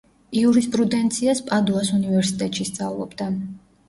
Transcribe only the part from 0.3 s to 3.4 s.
იურისპრუდენციას პადუას უნივერსიტეტში სწავლობდა.